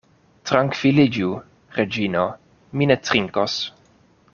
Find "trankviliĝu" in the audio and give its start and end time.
0.51-1.29